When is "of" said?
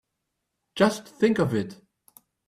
1.37-1.53